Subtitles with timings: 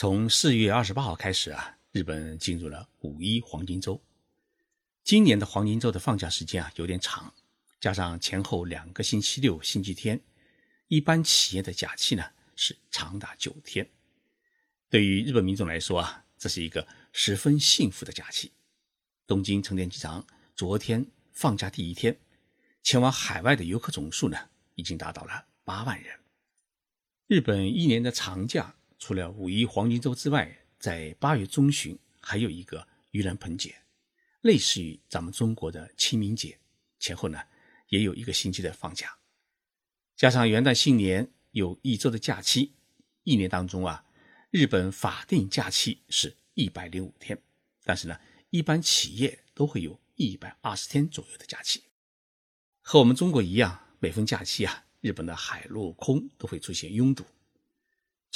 [0.00, 4.00] 从四月二十八号开始啊，日本进入了五一黄金周。
[5.02, 7.34] 今年的黄金周的放假时间啊有点长，
[7.80, 10.20] 加上前后两个星期六、星期天，
[10.86, 12.24] 一般企业的假期呢
[12.54, 13.90] 是长达九天。
[14.88, 18.52] 对于日本民众来说啊，这是一个十分幸福的假期。
[19.26, 20.24] 东京成田机场
[20.54, 22.16] 昨天放假第一天，
[22.84, 24.38] 前往海外的游客总数呢
[24.76, 26.20] 已经达到了八万人。
[27.26, 28.76] 日本一年的长假。
[28.98, 33.74] 除了五一黄金周之外，在八月中旬还有一个盂兰盆节，
[34.40, 36.58] 类似于咱们中国的清明节，
[36.98, 37.40] 前后呢
[37.88, 39.16] 也有一个星期的放假，
[40.16, 42.72] 加上元旦新年有一周的假期，
[43.22, 44.04] 一年当中啊，
[44.50, 47.40] 日本法定假期是一百零五天，
[47.84, 48.18] 但是呢，
[48.50, 51.84] 一般企业都会有一百二十天左右的假期，
[52.80, 57.24] 和我们中国一样，每逢假期啊，日本的海陆空都会出现拥堵。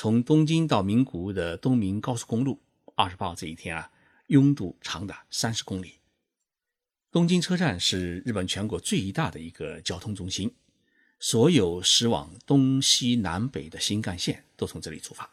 [0.03, 2.61] 从东京到名古屋的东名高速公路，
[2.97, 3.93] 二十八号这一天啊，
[4.27, 6.01] 拥堵长达三十公里。
[7.13, 10.53] 东京车站是日本全国最大的一个交通中心，
[11.21, 15.31] 所有驶往东西南北的新干线都从这里出发。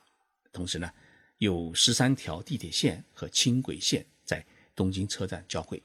[0.51, 0.93] 同时呢，
[1.39, 5.81] 有十三条地铁线和轻轨线在东京车站交汇。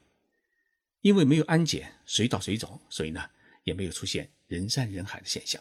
[1.01, 3.27] 因为没有安检，随到随走，所以呢，
[3.63, 5.59] 也没有出现人山人海的现象。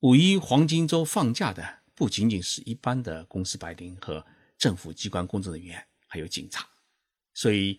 [0.00, 4.24] 五一黄金周放假的不仅仅是一般的公司白领和
[4.56, 6.66] 政府机关工作人员，还有警察。
[7.34, 7.78] 所以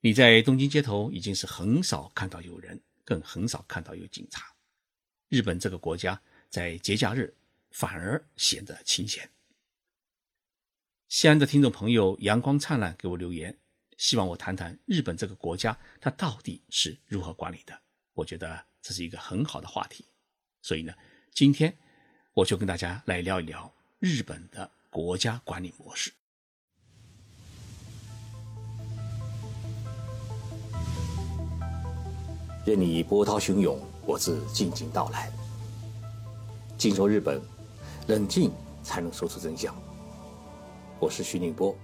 [0.00, 4.54] 你在东京街头已经是很少看到有人，更很少看到有警察。
[5.30, 6.20] 日本这个国家
[6.50, 7.34] 在节假日
[7.70, 9.30] 反而显得清闲。
[11.08, 13.58] 西安的听众朋友阳光灿烂给我留言，
[13.96, 17.80] 希望我谈谈日本这个国家它到底是如何管理的。
[18.12, 20.04] 我觉得这是一个很好的话题，
[20.60, 20.92] 所以呢。
[21.34, 21.76] 今天
[22.32, 23.68] 我就跟大家来聊一聊
[23.98, 26.12] 日本的国家管理模式。
[32.64, 35.28] 任你波涛汹涌，我自静静到来。
[36.78, 37.42] 静说日本，
[38.06, 38.52] 冷静
[38.84, 39.74] 才能说出真相。
[41.00, 41.76] 我是徐宁波，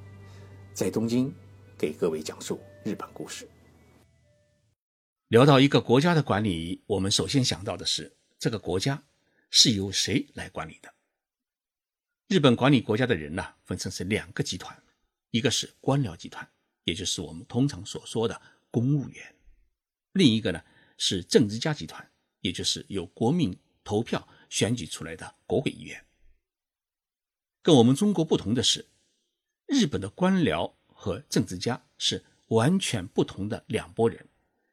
[0.72, 1.34] 在东京
[1.76, 3.48] 给各位讲述日本故事。
[5.26, 9.02] 聊到一个国家的管理，我们首先想到的是这个国家。
[9.50, 10.94] 是由谁来管理的？
[12.28, 14.80] 日本管理国家的人呢，分成是两个集团，
[15.30, 16.48] 一个是官僚集团，
[16.84, 18.40] 也就是我们通常所说的
[18.70, 19.26] 公务员；
[20.12, 20.62] 另一个呢
[20.96, 22.08] 是政治家集团，
[22.40, 26.06] 也就是由国民投票选举出来的国会议员。
[27.60, 28.86] 跟我们中国不同的是，
[29.66, 34.28] 日本的官僚和政治家是完全不同的两拨人，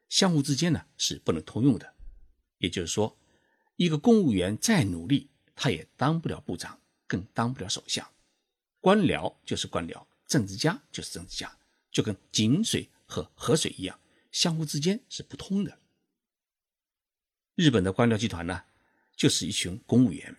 [0.08, 1.96] 相互之间呢是不能通用的，
[2.60, 3.18] 也就是说。
[3.78, 8.06] 一个公务员再努力，他也当不了部长，更当不了首相。
[8.82, 11.58] 官僚就是官僚，政治家就是政治家，
[11.92, 14.00] 就跟井水和河水一样，
[14.32, 15.78] 相互之间是不通的。
[17.54, 18.64] 日本的官僚集团呢，
[19.16, 20.36] 就是一群公务员。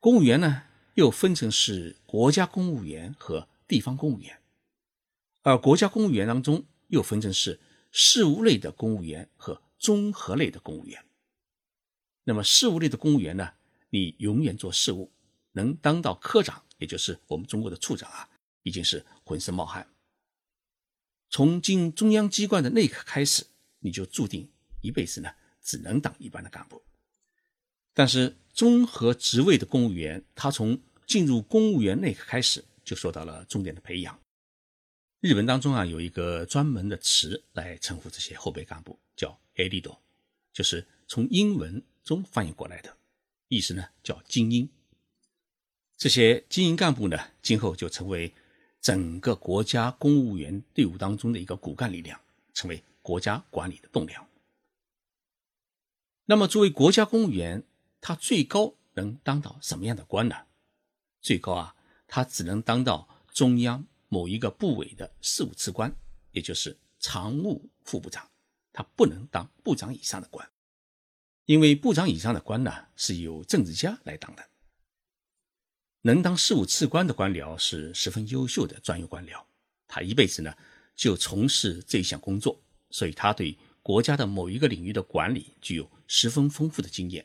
[0.00, 4.42] 公务员呢，又分成是国家公务员和地方公务员，
[5.42, 7.60] 而国家公务员当中又分成是
[7.92, 11.05] 事务类的公务员和综合类的公务员。
[12.28, 13.52] 那么事务类的公务员呢？
[13.90, 15.12] 你永远做事务，
[15.52, 18.28] 能当到科长，也就是我们中国的处长啊，
[18.64, 19.86] 已经是浑身冒汗。
[21.30, 23.46] 从进中央机关的那一刻开始，
[23.78, 24.50] 你就注定
[24.80, 25.30] 一辈子呢，
[25.62, 26.82] 只能当一般的干部。
[27.94, 34.18] 但是综合职位的公务员，他从进入公务员那一刻开始，就受到了重点的培养。
[35.20, 39.96] 日本当中啊，有一个专门的词来称呼这些后备干部，叫 “edido”，
[40.52, 41.80] 就是从英文。
[42.06, 42.96] 中翻译过来的
[43.48, 44.66] 意思呢，叫精英。
[45.96, 48.32] 这些精英干部呢，今后就成为
[48.80, 52.20] 整个国家公务员队伍当中的一个骨干力量，
[52.54, 54.24] 成为国家管理的栋梁。
[56.26, 57.64] 那么，作为国家公务员，
[58.00, 60.46] 他最高能当到什么样的官呢？
[61.20, 61.74] 最高啊，
[62.06, 65.92] 他只能当到中央某一个部委的事务次官，
[66.30, 68.30] 也就是常务副部长，
[68.72, 70.48] 他不能当部长以上的官。
[71.46, 74.44] 因为部长以上的官呢，是由政治家来当的。
[76.02, 79.42] 能当事务次官的官僚是十分优秀的专业官僚，
[79.86, 80.52] 他一辈子呢
[80.96, 82.60] 就从事这项工作，
[82.90, 87.24] 所以他对国家的某一个领域的管理具有十分丰富的经验。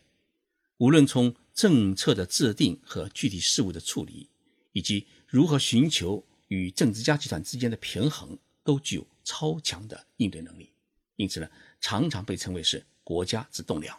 [0.78, 4.30] 无论从政策的制定和具体事务的处理，
[4.72, 10.72] 以及如何寻求与政治家集团之间的平衡，都具有超强的应对能力。
[11.16, 13.96] 因此呢，常常被称为是国家之栋梁。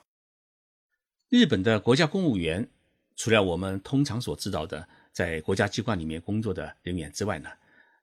[1.32, 2.68] 日本的国家公务员
[3.16, 7.48] 除了我们通常所知道的在国家机关里面工作的人员之外呢，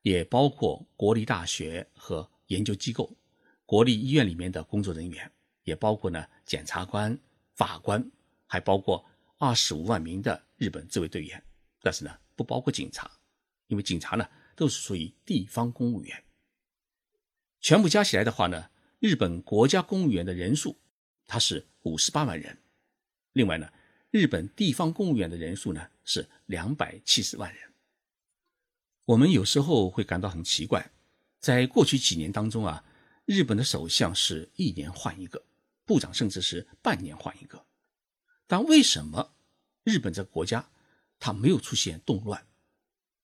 [0.01, 3.15] 也包括国立大学和研究机构、
[3.67, 5.31] 国立医院里面的工作人员，
[5.63, 7.15] 也包括呢检察官、
[7.53, 8.03] 法官，
[8.47, 9.05] 还包括
[9.37, 11.39] 二十五万名的日本自卫队员。
[11.83, 13.11] 但是呢，不包括警察，
[13.67, 16.23] 因为警察呢都是属于地方公务员。
[17.61, 20.75] 全部加起来的话呢，日本国家公务员的人数
[21.27, 22.57] 它是五十八万人。
[23.33, 23.71] 另外呢，
[24.11, 27.73] 日本地方公务员的人数呢是两百七十万人。
[29.05, 30.91] 我们有时候会感到很奇怪，
[31.39, 32.83] 在过去几年当中啊，
[33.25, 35.43] 日本的首相是一年换一个，
[35.85, 37.65] 部长甚至是半年换一个。
[38.47, 39.35] 但为什么
[39.83, 40.69] 日本这个国家
[41.19, 42.47] 它没有出现动乱？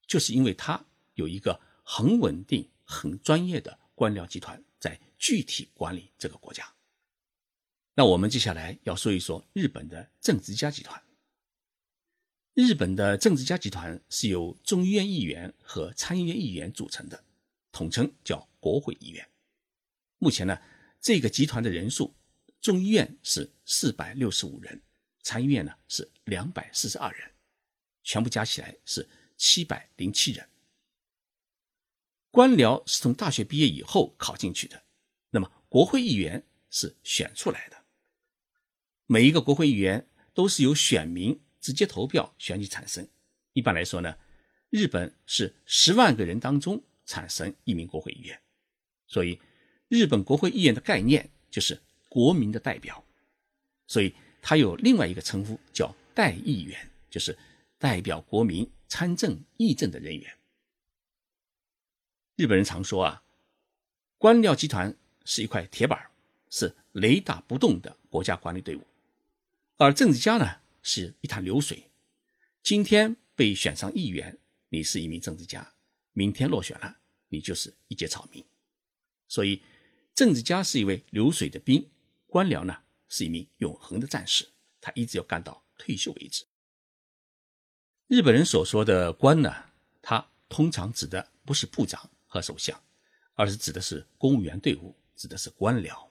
[0.08, 0.86] 就是因为它
[1.16, 6.75] 有一个很稳定、很专业的官僚集团在具体管理这个国家。
[7.98, 11.02] 那我们接下来要说一说日本的政治家集团。
[12.54, 17.24] 日本的政治家集团是由众议院议员和参议院议员组成的，
[17.72, 19.26] 统称叫国会议员。
[20.18, 20.62] 目前呢，
[21.00, 22.14] 这个集团的人数，
[22.60, 24.82] 众议院是四百六十五人，
[25.22, 27.32] 参议院呢是两百四十二人，
[28.04, 29.08] 全部加起来是
[29.38, 30.46] 七百零七人。
[32.30, 34.84] 官僚是从大学毕业以后考进去的，
[35.30, 37.85] 那么国会议员是选出来的。
[39.08, 43.08] 每一个国会议员都是由选民直接投票选举产生。
[43.54, 44.18] 一般来说呢，
[44.70, 48.42] 日本是十万个人当中产生一名国会议员，
[49.08, 49.40] 所以
[49.88, 51.80] 日本国会议员的概念就是
[52.10, 53.04] 国民的代表，
[53.88, 57.38] 所以他有另外一个称呼叫代议员，就是
[57.78, 60.34] 代表国民参政议政的人员。
[62.36, 63.24] 日本人常说啊，
[64.18, 64.94] 官僚集团
[65.24, 66.10] 是一块铁板，
[66.50, 68.82] 是雷打不动的国家管理队伍。
[69.78, 71.92] 而政治家呢，是一潭流水。
[72.64, 74.38] 今天被选上议员，
[74.70, 75.74] 你是一名政治家；
[76.14, 78.46] 明天落选了，你就是一介草民。
[79.28, 79.62] 所以，
[80.14, 81.90] 政治家是一位流水的兵，
[82.26, 84.48] 官僚呢是一名永恒的战士，
[84.80, 86.46] 他一直要干到退休为止。
[88.08, 89.54] 日本人所说的官呢，
[90.02, 92.82] 他通常指的不是部长和首相，
[93.34, 96.10] 而是指的是公务员队伍，指的是官僚。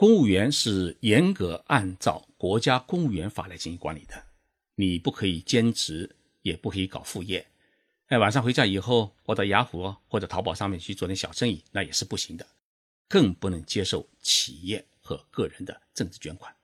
[0.00, 4.24] 公务员是严格按照国家公务员法来进行管理的，
[4.76, 7.46] 你不可以兼职，也不可以搞副业。
[8.06, 12.46] 哎，晚上回家以后，我到雅虎或者淘宝上面去做点小生意，那也是不行的。
[13.08, 16.56] 更不能接受企业和个人的政治捐款。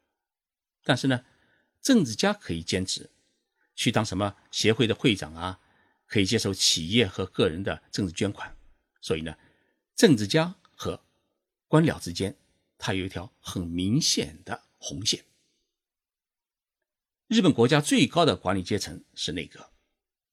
[0.83, 1.23] 但是呢，
[1.83, 3.11] 政治家可以兼职，
[3.75, 5.61] 去当什么协会的会长啊，
[6.07, 8.57] 可以接受企业和个人的政治捐款。
[9.03, 9.37] 所以呢，
[9.95, 10.99] 政治家和
[11.69, 12.35] 官僚之间。
[12.79, 15.25] 它有一条很明显的红线。
[17.29, 19.73] 日本国家最高的管理阶层是内阁，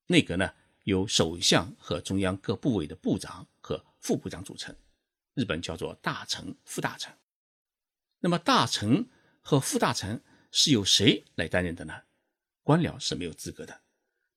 [0.08, 0.54] 内阁呢
[0.84, 4.76] 由首相和中央各部委的部长和副部长组成，
[5.34, 7.18] 日本叫做大臣、副大臣。
[8.20, 9.10] 那么大臣
[9.42, 12.04] 和副大臣是由谁来担任的呢？
[12.62, 13.82] 官僚是没有资格的，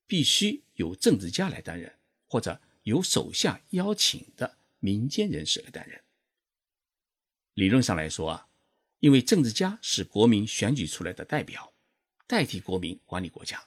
[0.07, 6.03] 必须由政治家来担任，或者由首相邀请的民间人士来担任。
[7.57, 8.49] 理论上来说啊，
[9.01, 11.73] 因为政治家是国民选举出来的代表，
[12.27, 13.67] 代替国民管理国家，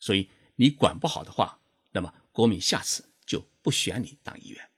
[0.00, 1.60] 所以你管不好的话，
[1.92, 4.70] 那么国民下次就不选你当议员。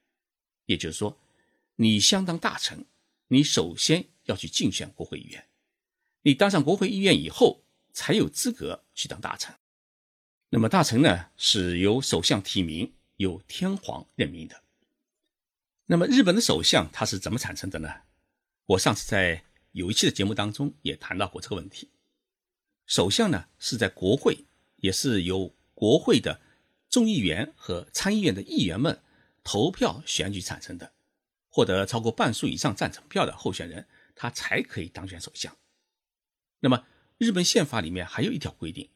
[0.64, 1.16] 也就是说，
[1.76, 2.84] 你相当大臣，
[3.28, 5.46] 你首先要去竞选国会议员，
[6.22, 9.54] 你当上国会议员以后，才有资格去当大臣。
[10.48, 14.64] 那么大臣呢，是由首相提名，由天皇任命的。
[15.84, 17.88] 那么日本的首相他是怎么产生的呢？
[18.66, 21.88] 我上次在有一期的节目当中也谈到过这个问题。
[22.84, 24.44] 首相呢是在国会，
[24.78, 26.40] 也是由国会的
[26.90, 29.00] 众议员和参议院的议员们
[29.44, 30.92] 投票选举产生的，
[31.48, 35.56] 获得超过半数以上赞成票的候选人，他才可以当选首相。
[36.58, 36.84] 那么
[37.18, 38.88] 日本宪法里面还有一条规定，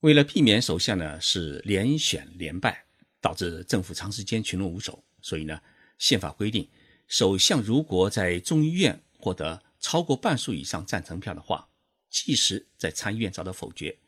[0.00, 2.84] 为了避免首相呢是连选连败，
[3.20, 5.58] 导致政府长时间群龙无首，所以呢
[5.96, 6.68] 宪法规定。
[7.08, 11.68] 首相如果在众议院获得超过半数以上赞成票的话，
[12.10, 13.98] 即使在参议院遭到否决，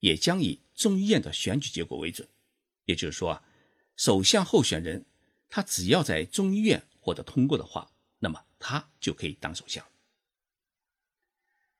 [0.00, 2.28] 也将以众议院的选举结果为准。
[2.84, 3.42] 也就是说啊，
[3.96, 5.06] 首相候选人
[5.48, 9.84] 他只要在众议院获得通过的话，那么他就可以当首相。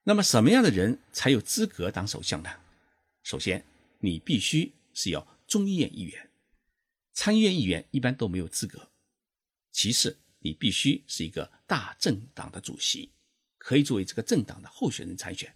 [0.03, 2.49] 那么什么样的人才有资格当首相呢？
[3.23, 3.65] 首先，
[3.99, 6.29] 你必须是要众议院议员，
[7.11, 8.89] 参议院议员一般都没有资格。
[9.71, 13.11] 其次，你必须是一个大政党的主席，
[13.57, 15.53] 可以作为这个政党的候选人参选。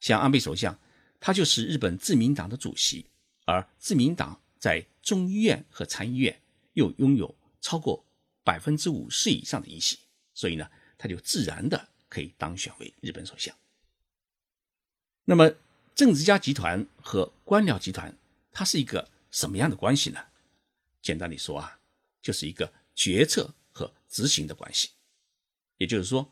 [0.00, 0.78] 像安倍首相，
[1.20, 3.06] 他就是日本自民党的主席，
[3.44, 6.42] 而自民党在众议院和参议院
[6.74, 8.04] 又拥有超过
[8.44, 9.98] 百分之五十以上的议席，
[10.34, 13.56] 所以呢，他就自然的可以当选为日本首相。
[15.24, 15.50] 那么，
[15.94, 18.16] 政治家集团和官僚集团，
[18.52, 20.20] 它是一个什么样的关系呢？
[21.02, 21.80] 简单的说啊，
[22.22, 23.54] 就是一个决策
[24.08, 24.90] 执行的关系。
[25.78, 26.30] 也就是说，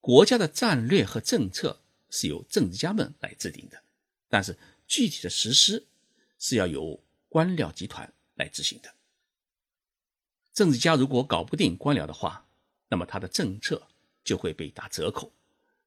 [0.00, 1.80] 国家的战略和政策
[2.10, 3.82] 是由政治家们来制定的。
[4.28, 5.86] 但是具体的实施
[6.38, 8.92] 是要由官僚集团来执行的。
[10.52, 12.46] 政治家如果搞不定官僚的话，
[12.88, 13.86] 那么他的政策
[14.24, 15.32] 就会被打折扣，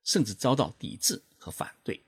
[0.04, 2.02] 甚至遭到抵制和反对。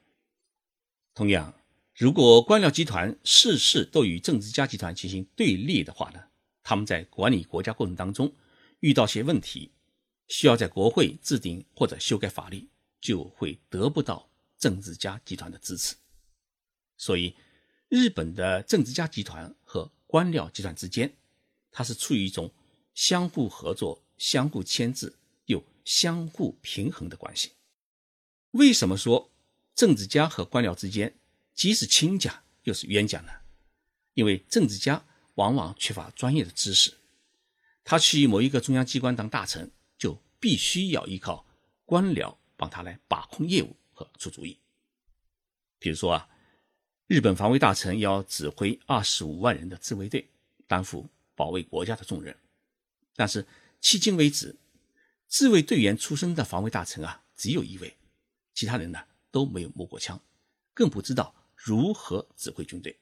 [1.14, 1.54] 同样，
[1.96, 6.24] 如果官僚集团事事都与政治家集团进行对立的话呢，
[6.64, 8.34] 他们在管理国家过程当中
[8.80, 9.72] 遇到些问题，
[10.28, 12.70] 需要在国会制定或者修改法律，
[13.02, 15.96] 就会得不到政治家集团的支持。
[16.98, 17.36] 所以，
[17.88, 21.16] 日本的政治家集团和官僚集团之间，
[21.72, 22.54] 它是处于一种
[22.94, 27.54] 相互合作、相互牵制又相互平衡的关系。
[28.52, 29.32] 为什么说
[29.76, 31.20] 政治家和官僚之间
[31.54, 33.32] 既是亲家又是冤家呢？
[34.14, 35.06] 因为政治家
[35.36, 36.99] 往往缺乏专业的知识，
[37.90, 41.44] 他去某一个中央机关当大臣，就必须要依靠
[41.86, 44.60] 官僚帮他来把控业务和出主意。
[45.80, 46.30] 比如说啊。
[47.08, 50.30] 日本防卫大臣要指挥二十五万人的自卫队，
[50.68, 52.38] 担负保卫国家的重任。
[53.16, 53.48] 但是
[53.82, 54.56] 迄今为止，
[55.26, 57.98] 自卫队员出身的防卫大臣啊，只有一位，
[58.54, 59.00] 其他人呢
[59.32, 60.22] 都没有摸过枪，
[60.76, 63.00] 更不知道如何指挥军队。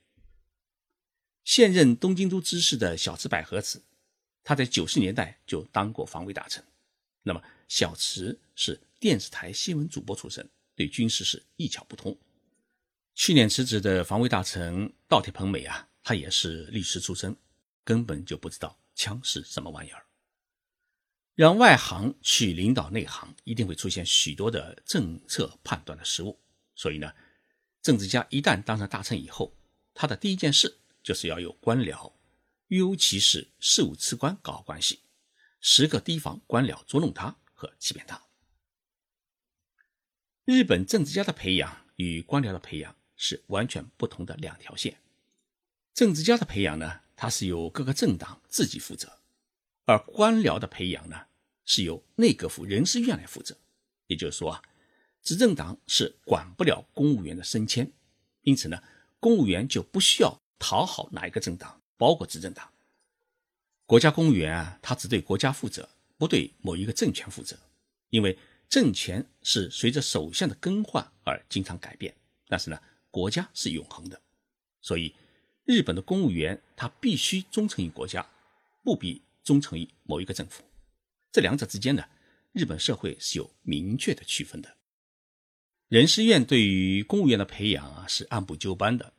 [1.44, 3.84] 现任东京都知事的小池百合子，
[4.48, 6.64] 他在九十年代就当过防卫大臣。
[7.22, 12.18] 那么小池是电视台新闻主播出身，对军事是一窍不通。
[13.14, 17.36] 去年辞职的防卫大臣稻田朋美啊，他也是律师出身，
[17.84, 20.06] 根本就不知道枪是什么玩意儿。
[21.36, 26.40] 让外行去领导内行，一定会出现许多的政策判断的失误。
[26.74, 27.14] 所以呢，
[27.82, 29.54] 政治家一旦当上大臣以后，
[29.94, 32.14] 他的第一件事就是要有官僚，
[32.68, 35.00] 尤其是事务次官搞好关系，
[35.60, 38.22] 时刻提防官僚捉弄他和欺骗他。
[40.46, 42.96] 日本政治家的培养与官僚的培养。
[43.20, 45.00] 是完全不同的两条线。
[45.92, 49.10] 政治家的培养呢，它是由各个政党自己负责；
[49.86, 51.26] 而官僚的培养呢，
[51.66, 53.58] 是由内阁府人事院来负责。
[54.06, 54.62] 也就是说啊，
[55.24, 57.92] 执政党是管不了公务员的升迁，
[58.42, 58.84] 因此呢，
[59.20, 62.72] 公务员就不需要讨好哪一个政党，包括执政党。
[63.86, 67.58] 国家公务员啊，他只对国家负责，不对某一个政权负责，
[68.10, 68.38] 因为
[68.70, 72.14] 政权是随着首相的更换而经常改变。
[72.48, 74.22] 但是呢，国家是永恒的，
[74.82, 75.16] 所以
[75.64, 78.30] 日本的公务员他必须忠诚于国家，
[78.84, 80.64] 不必忠诚于某一个政府。
[81.32, 82.04] 这两者之间呢，
[82.52, 84.78] 日本社会是有明确的区分的。
[85.88, 89.14] 人事院对于公务员的培养啊是按部就班的，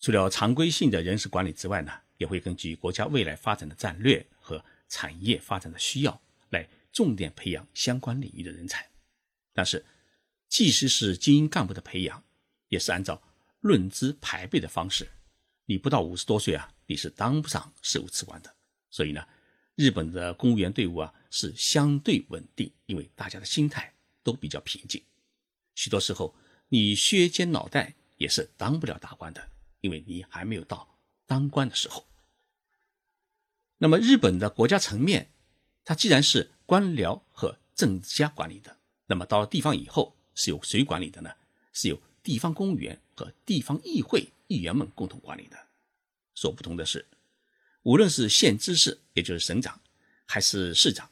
[0.00, 8.88] 除了常规性的人事管理之外呢，也会根据国家未来发展的战略和产业发展的需要来重点培养相关领域的人才。
[9.52, 9.84] 但是，
[10.48, 12.24] 即使是精英干部的培养。
[12.70, 13.20] 也是按照
[13.62, 15.10] 论资排辈的方式，
[15.66, 18.54] 你不到五十多岁啊，你是当不上事务次官的。
[18.90, 19.26] 所以呢，
[19.74, 23.92] 日本的公务员队伍啊是相对稳定，因为大家的心态
[24.22, 25.02] 都比较平静。
[25.74, 26.32] 许多时候，
[26.68, 32.06] 你削尖脑袋也是当不了大官的，因为你还没有到当官的时候。
[33.78, 35.30] 那么，日本的国家层面，
[35.84, 41.30] 它既然是官僚和政治家管理的，那么到了地方以后是由谁管理的呢？
[41.72, 45.56] 是由地方公务员和地方议会议员们共同管理的。
[46.34, 47.06] 所不同的是，
[47.82, 49.80] 无论是县知事，也就是省长，
[50.26, 51.10] 还是市长，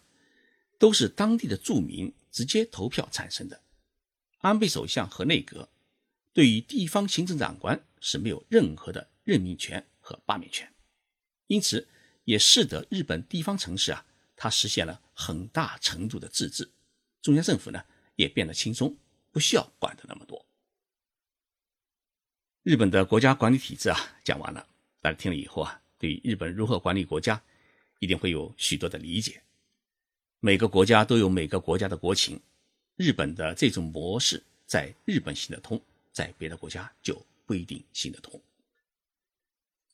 [0.79, 3.61] 都是当地的住民直接投票产生的。
[4.41, 5.69] 安倍首相和内阁
[6.33, 10.73] 对于地方行政长官是没有任何的任命权和罢免权，
[11.47, 11.89] 因此
[12.25, 14.07] 也使得日本地方城市啊，
[14.37, 16.71] 它实现了很大程度的自治。
[17.21, 17.85] 中央政府呢，
[18.17, 18.97] 也变得轻松，
[19.33, 20.45] 不需要管的那么多。
[22.63, 24.67] 日本的国家管理体制啊，讲完了，
[25.01, 27.43] 大家听了以后啊，对于日本如何管理国家，
[27.99, 29.43] 一定会有许多的理解。
[30.41, 32.41] 每个国家都有每个国家的国情，
[32.97, 35.83] 日本的这种模式在日本行得通，
[36.19, 38.43] 在别的国家就不一定行得通。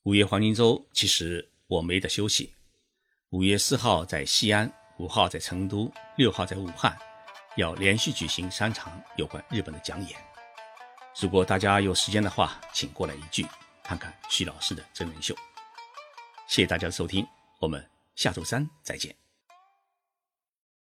[0.05, 2.55] 五月黄金周，其实我没得休息。
[3.29, 6.99] 五月四号在西安，五号在成都，六号在武汉，
[7.59, 10.19] 要连续举行三场有关日本的讲演。
[11.21, 13.47] 如果大家有时间的话，请过来一聚，
[13.83, 15.35] 看看徐老师的真人秀。
[16.49, 17.27] 谢谢大家的收听，
[17.59, 19.24] 我们下周三再见。